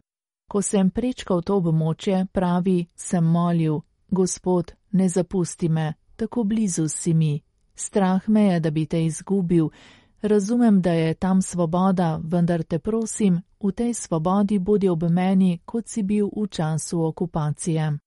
Ko 0.51 0.63
sem 0.63 0.91
prečkal 0.91 1.43
to 1.43 1.57
območje, 1.57 2.27
pravi, 2.33 2.87
sem 2.95 3.25
molil, 3.25 3.81
Gospod, 4.11 4.73
ne 4.93 5.09
zapusti 5.09 5.69
me, 5.69 5.95
tako 6.17 6.45
blizu 6.45 6.89
si 6.89 7.15
mi. 7.15 7.41
Strah 7.75 8.29
me 8.29 8.43
je, 8.43 8.61
da 8.61 8.71
bi 8.71 8.87
te 8.87 9.05
izgubil. 9.05 9.69
Razumem, 10.23 10.81
da 10.81 10.93
je 10.93 11.15
tam 11.15 11.43
svoboda, 11.43 12.21
vendar 12.25 12.63
te 12.63 12.79
prosim, 12.79 13.43
v 13.61 13.73
tej 13.73 13.95
svobodi 13.95 14.59
bodi 14.59 14.89
ob 14.89 15.03
meni, 15.11 15.61
kot 15.65 15.87
si 15.89 16.03
bil 16.03 16.27
v 16.27 16.49
času 16.49 17.05
okupacije. 17.05 17.99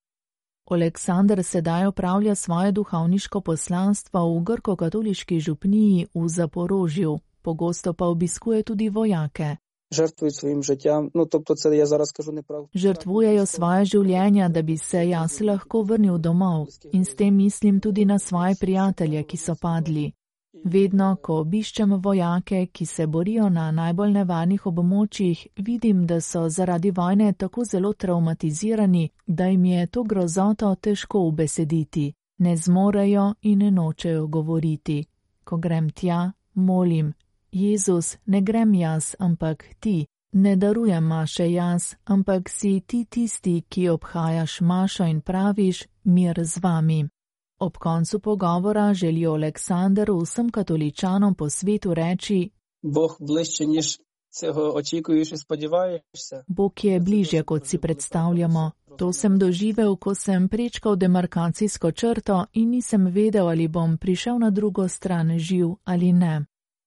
Aleksandr 0.71 1.43
sedaj 1.43 1.87
opravlja 1.87 2.35
svoje 2.35 2.73
duhovniško 2.73 3.41
poslanstvo 3.41 4.21
v 4.38 4.43
grko-katoliški 4.43 5.41
župniji 5.41 6.07
v 6.14 6.29
Zaporožju, 6.29 7.19
pogosto 7.43 7.93
pa 7.93 8.07
obiskuje 8.07 8.62
tudi 8.62 8.88
vojake. 8.88 9.57
Žrtvuють 9.93 10.35
своїм 10.35 10.62
життям. 10.62 11.11
Ну 11.14 11.26
тобто, 11.26 11.55
це 11.55 11.76
я 11.76 11.87
зараз 11.87 12.12
кажу 12.12 12.33
неправду. 12.33 12.69
Žrtvujejo 12.75 13.47
svoje 13.47 13.85
življenja, 13.85 14.49
da 14.49 14.62
bi 14.62 14.79
se 14.79 15.09
jaz 15.09 15.41
lahko 15.41 15.83
vrnil 15.83 16.19
domov 16.19 16.67
in 16.93 17.05
s 17.05 17.14
tem 17.14 17.37
mislim 17.37 17.81
tudi 17.81 18.05
na 18.05 18.19
svoje 18.19 18.55
prijatelje, 18.61 19.23
ki 19.23 19.37
so 19.37 19.55
padli. 19.55 20.12
Vedno, 20.53 21.15
ko 21.22 21.39
obiščem 21.39 21.94
vojake, 21.94 22.65
ki 22.74 22.86
se 22.86 23.08
borijo 23.08 23.50
na 23.50 23.72
najbolj 23.72 24.12
nevarnih 24.12 24.65
območjih, 24.68 25.48
vidim, 25.58 26.06
da 26.08 26.22
so 26.22 26.50
zaradi 26.50 26.91
vojne 26.91 27.34
tako 27.34 27.63
zelo 27.65 27.94
traumatizirani, 27.94 29.10
da 29.27 29.46
jim 29.46 29.65
je 29.65 29.88
to 29.88 30.03
grozoto 30.03 30.75
težko 30.75 31.20
ubesediti, 31.27 32.13
ne 32.38 32.56
zmorejo 32.58 33.34
in 33.41 33.60
ne 33.60 33.72
nočejo 33.72 34.27
govoriti. 34.27 35.06
Ko 35.44 35.58
grem 35.58 35.89
tja, 35.89 36.32
molim, 36.53 37.13
Jezus, 37.51 38.18
ne 38.25 38.41
grem 38.41 38.74
jaz, 38.74 39.15
ampak 39.20 39.65
ti, 39.79 40.06
ne 40.32 40.56
darujem 40.56 41.03
maše 41.03 41.51
jaz, 41.51 41.96
ampak 42.06 42.50
si 42.50 42.82
ti 42.88 43.06
tisti, 43.06 43.62
ki 43.70 43.89
obhajaš 43.89 44.62
mašo 44.62 45.06
in 45.06 45.22
praviš 45.22 45.86
mir 46.03 46.44
z 46.44 46.60
vami. 46.63 47.10
Ob 47.59 47.76
koncu 47.76 48.19
pogovora 48.21 48.95
želi 48.95 49.26
Aleksandr 49.26 50.11
vsem 50.23 50.50
katoličanom 50.50 51.35
po 51.35 51.50
svetu 51.50 51.95
reči: 51.95 52.50
Bog 52.83 53.17
bližje, 53.21 53.67
niž 53.67 54.00
цього 54.31 54.75
очікуєш 54.75 55.33
і 55.33 55.37
сподіваєшся. 55.37 56.45
Bog 56.49 56.85
je 56.85 57.00
bližje, 57.00 57.43
kot 57.43 57.67
si 57.67 57.79
predstavljamo. 57.79 58.73
To 58.99 59.12
sem 59.12 59.38
doživel, 59.38 59.97
ko 59.97 60.14
sem 60.14 60.49
prečkal 60.49 60.97
demarkacijsko 60.97 61.93
črto 61.93 62.47
in 62.53 62.71
nisem 62.71 63.07
vedel, 63.07 63.49
ali 63.49 63.69
bom 63.69 63.99
prišel 63.99 64.38
na 64.38 64.50
drugo 64.50 64.88
stran 64.88 65.38
živ 65.38 65.75
ali 65.85 66.12
ne. 66.12 66.45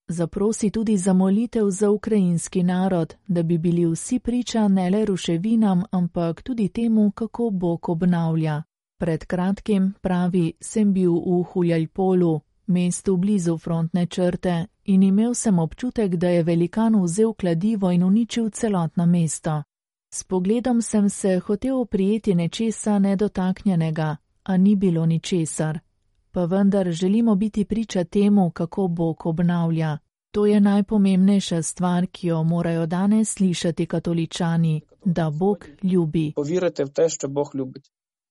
Zaprosi 0.08 0.70
tudi 0.70 0.96
za 0.96 1.12
molitev 1.12 1.70
za 1.70 1.90
ukrajinski 1.90 2.62
narod, 2.62 3.14
da 3.26 3.42
bi 3.42 3.58
bili 3.58 3.86
vsi 3.86 4.18
priča 4.18 4.68
ne 4.68 4.90
le 4.90 5.04
ruševinam, 5.04 5.82
ampak 5.90 6.42
tudi 6.42 6.68
temu, 6.68 7.10
kako 7.10 7.50
Bog 7.50 7.88
obnavlja. 7.88 8.62
Pred 9.03 9.25
kratkim, 9.25 9.93
pravi, 10.01 10.53
sem 10.61 10.93
bil 10.93 11.11
v 11.11 11.41
Huljajpolu, 11.43 12.41
mestu 12.67 13.17
blizu 13.17 13.57
frontne 13.57 14.05
črte, 14.07 14.67
in 14.85 15.03
imel 15.03 15.33
sem 15.35 15.59
občutek, 15.59 16.15
da 16.15 16.29
je 16.29 16.43
velikan 16.43 16.95
vzel 17.03 17.33
kladivo 17.33 17.91
in 17.91 18.03
uničil 18.03 18.49
celotno 18.49 19.05
mesto. 19.05 19.63
S 20.13 20.23
pogledom 20.23 20.81
sem 20.81 21.09
se 21.09 21.39
hotel 21.39 21.79
oprijeti 21.81 22.35
nečesa 22.35 22.99
nedotaknjenega, 22.99 24.15
a 24.43 24.57
ni 24.57 24.75
bilo 24.75 25.05
ničesar 25.05 25.79
pa 26.33 26.45
vendar 26.45 26.91
želimo 26.91 27.35
biti 27.35 27.65
priča 27.65 28.03
temu, 28.03 28.51
kako 28.51 28.87
Bog 28.87 29.25
obnavlja. 29.25 29.97
To 30.31 30.45
je 30.45 30.59
najpomembnejša 30.59 31.61
stvar, 31.61 32.07
ki 32.11 32.27
jo 32.27 32.43
morajo 32.43 32.85
danes 32.85 33.33
slišati 33.33 33.85
katoličani, 33.85 34.81
da 35.05 35.29
Bog 35.29 35.65
ljubi. 35.83 36.31
Povirite 36.35 36.83
v 36.85 36.89
te, 36.89 37.09
što 37.09 37.27
Bog 37.27 37.47
ljubi. 37.53 37.81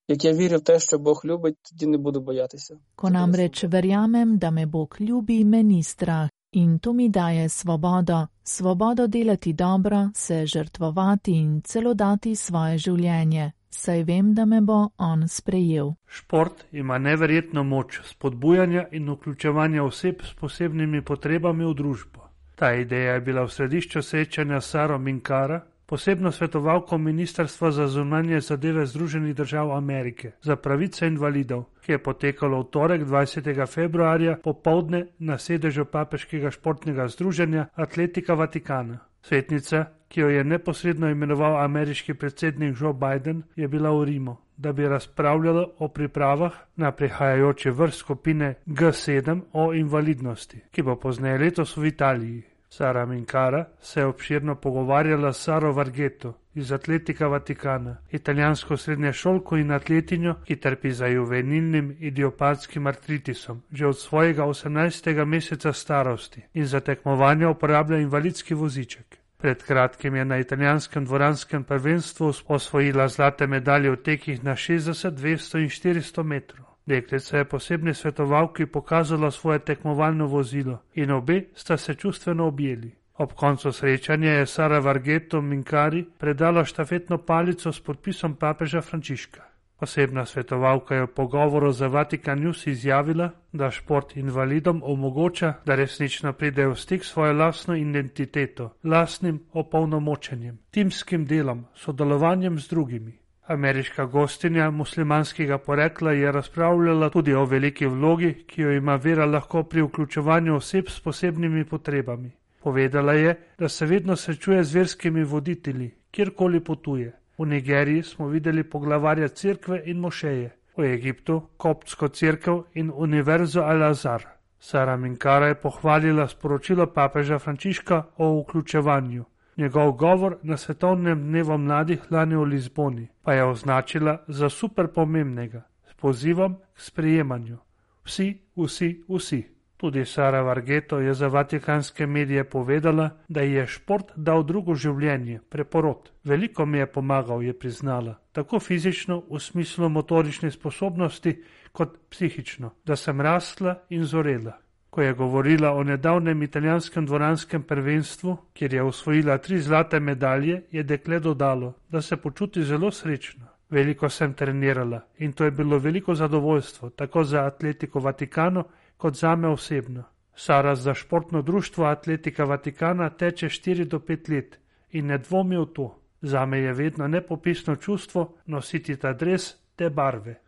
Ja 0.08 0.16
vjerujem 0.32 0.60
v 0.60 0.64
te, 0.64 0.78
što 0.78 0.98
Bog 0.98 1.16
ljubi, 1.24 1.54
tudi 1.54 1.86
ne 1.86 1.98
budu 1.98 2.20
bojati 2.20 2.58
se. 2.58 2.74
Ko 2.96 3.10
namreč 3.10 3.64
verjamem, 3.64 4.38
da 4.38 4.50
me 4.50 4.66
Bog 4.66 4.96
ljubi, 5.00 5.44
me 5.44 5.62
ni 5.62 5.82
strah 5.82 6.28
in 6.52 6.78
to 6.78 6.92
mi 6.92 7.08
daje 7.08 7.48
svobodo, 7.48 8.26
svobodo 8.42 9.06
delati 9.06 9.52
dobro, 9.52 10.10
se 10.14 10.46
žrtvovati 10.46 11.32
in 11.32 11.60
celo 11.64 11.94
dati 11.94 12.36
svoje 12.36 12.78
življenje, 12.78 13.52
saj 13.70 14.02
vem, 14.02 14.34
da 14.34 14.44
me 14.44 14.60
bo 14.60 14.88
on 14.98 15.28
sprejel. 15.28 15.92
Šport 16.06 16.64
ima 16.72 16.98
neverjetno 16.98 17.64
moč 17.64 18.00
spodbujanja 18.04 18.86
in 18.92 19.10
vključevanja 19.10 19.84
oseb 19.84 20.22
s 20.22 20.34
posebnimi 20.34 21.04
potrebami 21.04 21.64
v 21.64 21.74
družbo. 21.74 22.28
Ta 22.54 22.74
ideja 22.74 23.14
je 23.14 23.20
bila 23.20 23.42
v 23.42 23.50
središču 23.50 24.02
srečanja 24.02 24.60
Saro 24.60 24.98
Minkara, 24.98 25.62
posebno 25.92 26.32
svetovalko 26.32 26.98
Ministrstva 26.98 27.70
za 27.70 27.86
zunanje 27.86 28.40
zadeve 28.40 28.86
Združenih 28.86 29.34
držav 29.34 29.72
Amerike 29.76 30.30
za 30.42 30.56
pravice 30.56 31.06
invalidov, 31.06 31.64
ki 31.84 31.92
je 31.92 31.98
potekalo 31.98 32.62
v 32.62 32.70
torek 32.72 33.02
20. 33.04 33.66
februarja 33.68 34.38
popovdne 34.44 35.06
na 35.18 35.36
sedežu 35.38 35.84
Papeškega 35.84 36.50
športnega 36.50 37.08
združenja 37.08 37.66
Atletika 37.74 38.34
Vatikana. 38.34 38.98
Svetnica, 39.22 39.84
ki 40.08 40.20
jo 40.20 40.28
je 40.28 40.44
neposredno 40.44 41.10
imenoval 41.10 41.60
ameriški 41.64 42.14
predsednik 42.14 42.80
Joe 42.80 42.94
Biden, 42.94 43.42
je 43.56 43.68
bila 43.68 43.90
v 43.90 44.04
Rimu, 44.04 44.36
da 44.56 44.72
bi 44.72 44.88
razpravljala 44.88 45.66
o 45.78 45.88
pripravah 45.88 46.52
na 46.76 46.92
prihajajoče 46.92 47.70
vrst 47.70 47.98
skupine 47.98 48.54
G7 48.66 49.40
o 49.52 49.74
invalidnosti, 49.74 50.64
ki 50.70 50.82
bo 50.82 50.96
pozneje 50.96 51.38
letos 51.38 51.76
v 51.76 51.86
Italiji. 51.86 52.51
Sara 52.72 53.06
Minkara 53.06 53.64
se 53.80 54.00
je 54.00 54.06
obširno 54.06 54.54
pogovarjala 54.54 55.32
s 55.32 55.42
Saro 55.44 55.72
Vargeto 55.72 56.38
iz 56.54 56.72
Atletika 56.72 57.26
Vatikana, 57.26 57.96
italijansko 58.10 58.76
srednje 58.76 59.12
šolko 59.12 59.56
in 59.56 59.70
atletinjo, 59.70 60.34
ki 60.44 60.56
trpi 60.56 60.92
za 60.92 61.06
juvenilnim 61.06 61.96
idiopatskim 62.00 62.86
artritisom 62.86 63.62
že 63.72 63.86
od 63.86 63.98
svojega 63.98 64.44
18. 64.44 65.24
meseca 65.24 65.72
starosti 65.72 66.46
in 66.54 66.66
za 66.66 66.80
tekmovanje 66.80 67.46
uporablja 67.46 67.98
invalidski 67.98 68.54
voziček. 68.54 69.18
Pred 69.36 69.62
kratkim 69.62 70.14
je 70.14 70.24
na 70.24 70.38
italijanskem 70.38 71.04
dvoranskem 71.04 71.64
prvenstvu 71.64 72.32
osvojila 72.48 73.08
zlate 73.08 73.46
medalje 73.46 73.90
v 73.90 73.96
tekih 73.96 74.44
na 74.44 74.56
60, 74.56 75.10
200 75.10 75.62
in 75.62 75.68
400 75.68 76.22
metrov. 76.22 76.71
Deklica 76.86 77.38
je 77.38 77.44
posebni 77.44 77.94
svetovalki 77.94 78.66
pokazala 78.66 79.30
svoje 79.30 79.58
tekmovalno 79.58 80.26
vozilo 80.26 80.82
in 80.94 81.10
obe 81.10 81.44
sta 81.54 81.76
se 81.76 81.94
čustveno 81.94 82.46
objeli. 82.46 82.90
Ob 83.14 83.32
koncu 83.32 83.72
srečanja 83.72 84.30
je 84.30 84.46
Sara 84.46 84.78
Vargeto 84.78 85.40
Minkari 85.40 86.04
predala 86.18 86.64
štafetno 86.64 87.18
palico 87.18 87.72
s 87.72 87.80
podpisom 87.80 88.34
papeža 88.34 88.80
Frančiška. 88.80 89.42
Posebna 89.82 90.26
svetovalka 90.26 90.94
je 90.94 91.02
v 91.02 91.06
pogovoru 91.06 91.72
za 91.72 91.86
Vatikan 91.86 92.38
News 92.38 92.66
izjavila, 92.66 93.30
da 93.52 93.70
šport 93.70 94.16
invalidom 94.16 94.82
omogoča, 94.84 95.54
da 95.66 95.74
resnično 95.74 96.32
pridejo 96.32 96.70
v 96.70 96.76
stik 96.78 97.04
s 97.04 97.10
svojo 97.10 97.32
lastno 97.32 97.74
identiteto, 97.76 98.70
lastnim 98.84 99.40
opolnomočenjem, 99.52 100.58
timskim 100.70 101.26
delom, 101.26 101.64
sodelovanjem 101.74 102.58
z 102.58 102.68
drugimi. 102.68 103.21
Ameriška 103.52 104.04
gostinja 104.04 104.70
muslimanskega 104.70 105.58
porekla 105.58 106.12
je 106.12 106.32
razpravljala 106.32 107.10
tudi 107.10 107.34
o 107.34 107.44
veliki 107.44 107.86
vlogi, 107.86 108.34
ki 108.46 108.62
jo 108.62 108.72
ima 108.72 108.96
vera 108.96 109.26
lahko 109.26 109.62
pri 109.62 109.82
vključevanju 109.82 110.54
oseb 110.56 110.88
s 110.88 111.00
posebnimi 111.00 111.64
potrebami. 111.64 112.30
Povedala 112.62 113.12
je, 113.12 113.34
da 113.58 113.68
se 113.68 113.86
vedno 113.86 114.16
srečuje 114.16 114.64
z 114.64 114.74
verskimi 114.74 115.24
voditelji, 115.24 115.90
kjerkoli 116.10 116.60
potuje. 116.60 117.12
V 117.38 117.46
Nigeriji 117.46 118.02
smo 118.02 118.28
videli 118.28 118.62
poglavarja 118.62 119.28
cerkve 119.28 119.82
in 119.84 119.98
mošeje, 120.00 120.50
v 120.76 120.92
Egiptu 120.94 121.40
koptsko 121.56 122.08
cerkev 122.08 122.62
in 122.74 122.90
univerzo 122.94 123.60
Al-Azhar. 123.60 124.24
Sara 124.58 124.96
Minkara 124.96 125.46
je 125.46 125.54
pohvalila 125.54 126.28
sporočilo 126.28 126.86
papeža 126.86 127.38
Frančiška 127.38 128.02
o 128.16 128.40
vključevanju. 128.40 129.24
Njegov 129.56 129.92
govor 129.92 130.36
na 130.42 130.56
svetovnem 130.56 131.22
dnevu 131.22 131.58
mladih 131.58 132.06
lani 132.10 132.36
v 132.36 132.44
Lizboni 132.44 133.08
pa 133.22 133.32
je 133.32 133.44
označila 133.44 134.24
za 134.28 134.48
super 134.48 134.88
pomembnega, 134.88 135.62
s 135.90 135.94
pozivom 135.94 136.56
k 136.74 136.80
sprejemanju. 136.80 137.58
Vsi, 138.04 138.38
vsi, 138.56 139.04
vsi. 139.08 139.42
Tudi 139.76 140.04
Sara 140.04 140.42
Vargeto 140.42 141.00
je 141.00 141.14
za 141.14 141.26
vatikanske 141.28 142.06
medije 142.06 142.44
povedala, 142.44 143.10
da 143.28 143.40
ji 143.40 143.52
je 143.52 143.66
šport 143.66 144.12
dal 144.16 144.44
drugo 144.44 144.74
življenje, 144.74 145.40
preporod. 145.48 146.10
Veliko 146.24 146.66
mi 146.66 146.78
je 146.78 146.86
pomagal, 146.86 147.42
je 147.42 147.58
priznala, 147.58 148.14
tako 148.32 148.60
fizično 148.60 149.22
v 149.30 149.40
smislu 149.40 149.88
motorične 149.88 150.50
sposobnosti, 150.50 151.34
kot 151.72 151.98
psihično, 152.10 152.70
da 152.86 152.96
sem 152.96 153.20
rasla 153.20 153.74
in 153.90 154.04
zorela. 154.04 154.54
Ko 154.92 155.02
je 155.02 155.12
govorila 155.14 155.70
o 155.72 155.82
nedavnem 155.82 156.42
italijanskem 156.42 157.06
dvoranskem 157.06 157.62
prvenstvu, 157.62 158.36
kjer 158.52 158.74
je 158.74 158.82
osvojila 158.82 159.38
tri 159.38 159.58
zlate 159.58 160.00
medalje, 160.00 160.62
je 160.70 160.82
dekle 160.82 161.20
dodalo, 161.20 161.72
da 161.88 162.02
se 162.02 162.16
počuti 162.16 162.62
zelo 162.62 162.90
srečno. 162.90 163.46
Veliko 163.70 164.08
sem 164.08 164.34
trenirala 164.34 165.00
in 165.18 165.32
to 165.32 165.44
je 165.44 165.50
bilo 165.50 165.78
veliko 165.78 166.14
zadovoljstvo, 166.14 166.90
tako 166.90 167.24
za 167.24 167.46
Atletiko 167.46 168.00
Vatikano, 168.00 168.64
kot 168.96 169.16
za 169.16 169.36
me 169.36 169.48
osebno. 169.48 170.04
Sara 170.34 170.74
za 170.74 170.94
športno 170.94 171.42
društvo 171.42 171.84
Atletika 171.84 172.44
Vatikana 172.44 173.10
teče 173.10 173.46
4 173.46 173.84
do 173.84 173.98
5 173.98 174.34
let 174.34 174.58
in 174.90 175.06
ne 175.06 175.18
dvomi 175.18 175.56
v 175.56 175.66
to. 175.66 175.88
Za 176.20 176.46
me 176.46 176.58
je 176.58 176.72
vedno 176.72 177.08
nepopisno 177.08 177.76
čustvo 177.76 178.34
nositi 178.46 178.96
ta 178.96 179.12
dres 179.12 179.54
te 179.76 179.90
barve. 179.90 180.41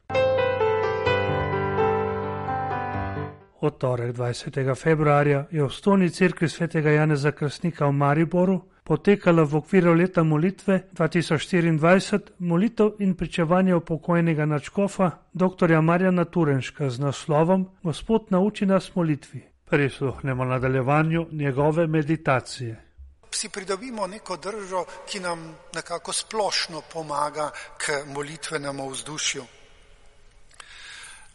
Od 3.64 3.78
torek 3.78 4.16
20. 4.16 4.74
februarja 4.76 5.46
je 5.50 5.64
v 5.64 5.72
stolni 5.72 6.10
cerkvi 6.10 6.48
svetega 6.48 6.90
Janeza 6.90 7.30
Krasnika 7.32 7.86
v 7.86 7.92
Mariboru 7.92 8.58
potekala 8.84 9.44
v 9.44 9.56
okviru 9.56 9.94
leta 9.96 10.20
molitve 10.22 10.92
2024 10.92 12.20
molitev 12.38 13.00
in 13.00 13.14
pričevanje 13.16 13.74
upokojnega 13.74 14.44
načkofa 14.44 15.10
dr. 15.32 15.80
Marjana 15.80 16.24
Turenška 16.24 16.90
z 16.90 16.98
naslovom 16.98 17.64
Gospod 17.82 18.28
nauči 18.28 18.66
nas 18.66 18.92
molitvi. 18.94 19.40
Prisluhnemo 19.64 20.44
nadaljevanju 20.44 21.26
njegove 21.32 21.86
meditacije. 21.86 22.84
Si 23.30 23.48
pridobimo 23.48 24.06
neko 24.06 24.36
držo, 24.36 24.84
ki 25.08 25.20
nam 25.20 25.56
nekako 25.74 26.12
splošno 26.12 26.82
pomaga 26.92 27.50
k 27.78 28.04
molitvenemu 28.12 28.88
vzdušju. 28.88 29.63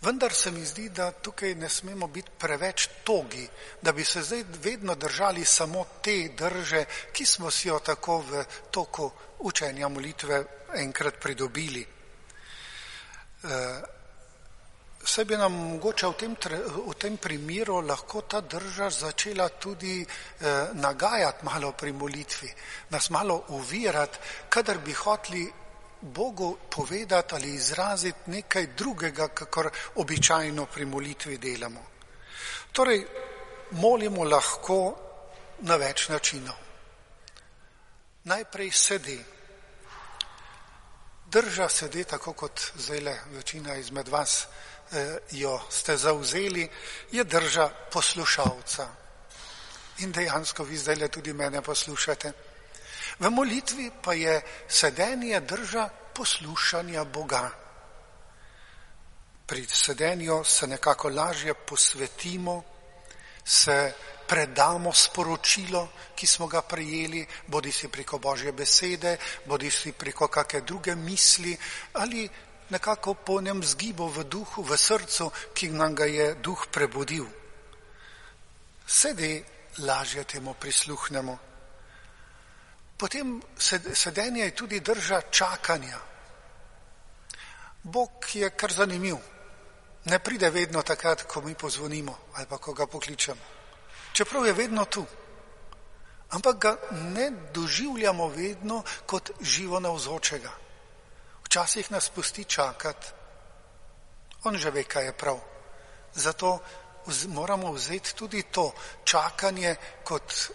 Vendar 0.02 0.34
se 0.34 0.52
mi 0.52 0.64
zdi, 0.66 0.90
da 0.90 1.12
tukaj 1.12 1.56
ne 1.56 1.70
smemo 1.70 2.08
biti 2.08 2.32
preveč 2.38 2.88
togi, 3.04 3.48
da 3.82 3.92
bi 3.92 4.06
se 4.06 4.22
zdaj 4.24 4.44
vedno 4.64 4.96
držali 4.96 5.46
samo 5.46 5.86
te 6.02 6.30
drže, 6.38 6.86
ki 7.12 7.26
smo 7.26 7.52
si 7.52 7.68
jo 7.68 7.80
tako 7.80 8.22
v 8.22 8.44
toku 8.72 9.12
učenja 9.40 9.90
molitve 9.90 10.44
enkrat 10.76 11.20
pridobili. 11.20 11.86
Vse 15.04 15.26
bi 15.26 15.38
nam 15.38 15.54
mogoče 15.54 16.08
v 16.08 16.14
tem, 16.20 16.36
v 16.88 16.94
tem 17.00 17.18
primeru 17.18 17.82
lahko 17.82 18.22
ta 18.22 18.42
drža 18.42 18.90
začela 18.90 19.50
tudi 19.50 20.02
eh, 20.02 20.68
nagajati 20.74 21.46
malo 21.46 21.72
pri 21.72 21.92
molitvi, 21.92 22.52
nas 22.90 23.10
malo 23.10 23.44
uvirati, 23.48 24.20
kadar 24.50 24.78
bi 24.78 24.94
hoteli 24.94 25.52
Bogu 26.02 26.58
povedati 26.70 27.36
ali 27.36 27.54
izraziti 27.54 28.32
nekaj 28.32 28.68
drugega, 28.68 29.28
kakor 29.28 29.70
običajno 29.96 30.66
pri 30.66 30.86
molitvi 30.86 31.38
delamo. 31.38 31.86
Torej, 32.72 33.06
molimo 33.72 34.24
lahko 34.24 34.96
na 35.60 35.76
več 35.76 36.08
načinov. 36.10 36.56
Najprej 38.24 38.72
sedi. 38.72 39.20
Drža 41.30 41.70
sedi 41.70 42.04
tako 42.04 42.34
kot 42.34 42.62
zdaj 42.76 43.00
le 43.00 43.18
večina 43.32 43.76
izmed 43.76 44.08
vas 44.08 44.48
eh, 44.92 45.18
jo 45.32 45.60
ste 45.70 45.98
zauzeli, 45.98 46.70
je 47.12 47.24
drža 47.24 47.70
poslušalca. 47.92 48.88
In 50.00 50.12
dejansko 50.12 50.64
vi 50.64 50.78
zdaj 50.78 50.96
le 50.96 51.08
tudi 51.08 51.34
mene 51.34 51.62
poslušate. 51.62 52.32
V 53.20 53.30
molitvi 53.30 53.92
pa 54.02 54.14
je 54.14 54.42
sedenje 54.68 55.40
drža 55.40 55.90
poslušanja 56.16 57.04
Boga. 57.04 57.50
Pri 59.46 59.66
sedenju 59.66 60.44
se 60.44 60.68
nekako 60.68 61.10
lažje 61.10 61.54
posvetimo, 61.54 62.64
se 63.46 63.94
predamo 64.28 64.94
sporočilo, 64.94 65.88
ki 66.16 66.28
smo 66.28 66.48
ga 66.48 66.62
prejeli, 66.62 67.26
bodi 67.48 67.72
si 67.72 67.88
preko 67.88 68.20
Božje 68.20 68.52
besede, 68.52 69.18
bodi 69.46 69.72
si 69.72 69.92
preko 69.92 70.28
kakšne 70.28 70.62
druge 70.62 70.96
misli 70.96 71.58
ali 71.94 72.30
nekako 72.70 73.14
po 73.14 73.42
njem 73.42 73.64
zgibo 73.64 74.08
v 74.08 74.24
duhu, 74.24 74.64
v 74.64 74.78
srcu, 74.78 75.32
ki 75.54 75.70
nam 75.70 75.96
ga 75.96 76.06
je 76.06 76.36
duh 76.36 76.68
prebudil. 76.72 77.26
Sedi 78.88 79.44
lažje 79.78 80.24
temu 80.24 80.54
prisluhnemo. 80.54 81.49
Potem 83.00 83.42
sedenje 83.94 84.44
je 84.44 84.56
tudi 84.56 84.80
drža 84.80 85.22
čakanja. 85.32 86.00
Bog 87.84 88.12
je 88.34 88.50
kar 88.50 88.74
zanimiv. 88.74 89.16
Ne 90.06 90.20
pride 90.20 90.50
vedno 90.50 90.82
takrat, 90.82 91.24
ko 91.24 91.42
mi 91.42 91.56
pozvonimo 91.56 92.18
ali 92.34 92.46
pa 92.46 92.58
ko 92.58 92.74
ga 92.74 92.88
pokličemo. 92.88 93.42
Čeprav 94.14 94.46
je 94.46 94.54
vedno 94.54 94.86
tu. 94.86 95.06
Ampak 96.30 96.58
ga 96.58 96.76
ne 96.92 97.32
doživljamo 97.54 98.28
vedno 98.28 98.84
kot 99.06 99.32
živo 99.42 99.80
navzočega. 99.80 100.52
Včasih 101.46 101.92
nas 101.92 102.10
pusti 102.10 102.44
čakati. 102.44 103.08
On 104.44 104.58
že 104.58 104.72
ve, 104.72 104.84
kaj 104.84 105.06
je 105.06 105.18
prav. 105.18 105.40
Zato 106.14 106.60
moramo 107.28 107.72
vzeti 107.72 108.16
tudi 108.16 108.44
to 108.44 108.74
čakanje 109.04 109.76
kot 110.04 110.52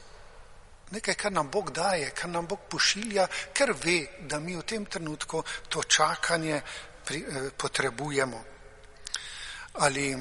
nekaj, 0.95 1.15
kar 1.15 1.33
nam 1.33 1.51
Bog 1.51 1.71
daje, 1.71 2.11
kar 2.11 2.31
nam 2.31 2.47
Bog 2.47 2.67
pošilja, 2.71 3.27
ker 3.53 3.75
ve, 3.85 3.99
da 4.21 4.41
mi 4.41 4.57
v 4.57 4.63
tem 4.63 4.87
trenutku 4.87 5.43
to 5.69 5.83
čakanje 5.83 6.61
pri, 7.05 7.19
eh, 7.19 7.51
potrebujemo. 7.57 8.45
Ali 9.75 10.17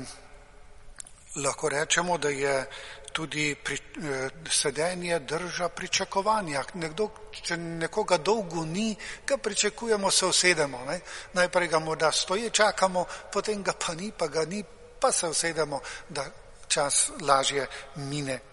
lahko 1.36 1.70
rečemo, 1.70 2.18
da 2.18 2.30
je 2.30 2.66
tudi 3.14 3.56
pri, 3.56 3.76
eh, 3.76 4.30
sedenje 4.50 5.20
drža 5.20 5.70
pričakovanja. 5.70 6.64
Nekdo, 6.74 7.10
če 7.32 7.58
nekoga 7.58 8.18
dolgo 8.18 8.66
ni, 8.66 8.96
ga 9.28 9.38
pričakujemo, 9.38 10.12
se 10.12 10.26
usedemo. 10.26 10.86
Ne? 10.88 11.00
Najprej 11.34 11.68
ga 11.68 11.80
morda 11.80 12.12
stoje 12.12 12.50
čakamo, 12.50 13.06
potem 13.32 13.64
ga 13.64 13.74
pa 13.74 13.94
ni, 13.94 14.12
pa 14.12 14.28
ga 14.28 14.46
ni, 14.46 14.64
pa 15.00 15.12
se 15.12 15.28
usedemo, 15.28 15.82
da 16.10 16.26
čas 16.68 17.12
lažje 17.22 17.68
mine. 17.96 18.53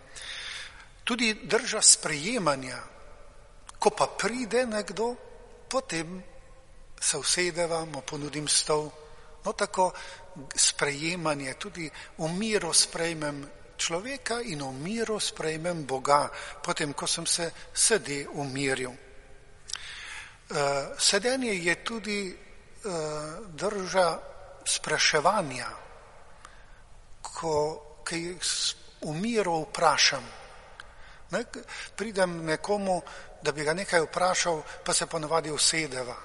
Tudi 1.11 1.35
drža 1.43 1.83
sprejemanja, 1.83 2.79
ko 3.79 3.91
pa 3.91 4.07
pride 4.07 4.63
nekdo, 4.67 5.15
potem 5.67 6.23
se 7.01 7.19
usedeva, 7.19 7.83
mu 7.85 8.07
ponudim 8.07 8.47
stol. 8.49 8.87
No 9.45 9.53
tako 9.53 9.91
sprejemanje, 10.55 11.55
tudi 11.59 11.91
v 12.19 12.29
miru 12.31 12.71
sprejmem 12.71 13.43
človeka 13.75 14.39
in 14.39 14.63
v 14.63 14.71
miru 14.71 15.19
sprejmem 15.19 15.83
Boga, 15.83 16.31
potem 16.63 16.95
ko 16.95 17.07
sem 17.11 17.27
se 17.27 17.51
sedi 17.75 18.23
umiril. 18.31 18.95
Sedenje 20.99 21.55
je 21.59 21.75
tudi 21.83 22.21
drža 23.51 24.09
spraševanja, 24.63 25.71
ko 27.23 27.55
kaj 28.07 28.23
v 29.03 29.15
miru 29.19 29.67
vprašam. 29.67 30.40
Ne, 31.31 31.45
pridem 31.97 32.45
nekomu, 32.45 33.03
da 33.43 33.53
bi 33.53 33.65
ga 33.65 33.75
nekaj 33.75 34.01
vprašal, 34.01 34.63
pa 34.85 34.95
se 34.95 35.07
ponovadi 35.07 35.51
usedeva. 35.51 36.17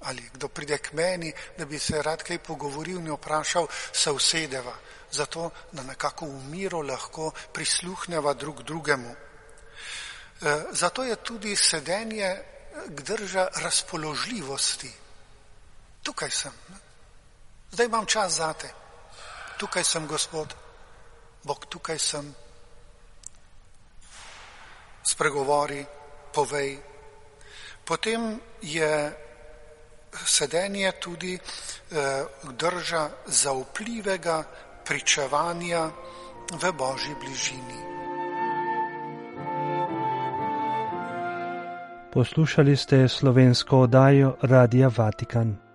Ali 0.00 0.30
kdo 0.32 0.48
pride 0.48 0.78
k 0.78 0.92
meni, 0.92 1.32
da 1.58 1.64
bi 1.64 1.78
se 1.78 2.02
rad 2.02 2.22
kaj 2.22 2.38
pogovoril 2.38 2.98
in 2.98 3.12
vprašal, 3.12 3.66
se 3.92 4.10
usedeva. 4.10 4.74
Zato, 5.12 5.50
da 5.72 5.82
nekako 5.82 6.26
v 6.26 6.44
miru 6.48 6.82
lahko 6.82 7.32
prisluhneva 7.52 8.34
drug 8.34 8.62
drugemu. 8.62 9.10
E, 9.10 10.62
zato 10.70 11.04
je 11.04 11.16
tudi 11.16 11.56
sedenje 11.56 12.36
drža 12.86 13.48
razpoložljivosti. 13.54 14.92
Tukaj 16.02 16.30
sem. 16.30 16.52
Ne? 16.68 16.76
Zdaj 17.72 17.86
imam 17.86 18.06
čas 18.06 18.32
zate. 18.32 18.70
Tukaj 19.58 19.84
sem, 19.84 20.06
Gospod. 20.06 20.54
Bog, 21.42 21.66
tukaj 21.66 21.98
sem 21.98 22.34
spregovori, 25.02 25.84
povej. 26.34 26.78
Potem 27.84 28.40
je 28.62 29.12
sedenje 30.24 30.92
tudi 31.00 31.34
eh, 31.34 31.40
drža 32.52 33.10
zaupljivega 33.26 34.44
pričevanja 34.84 35.90
v 36.52 36.72
božji 36.72 37.14
bližini. 37.20 37.80
Poslušali 42.12 42.76
ste 42.76 43.08
slovensko 43.08 43.86
oddajo 43.86 44.36
Radia 44.42 44.90
Vatikan. 44.96 45.69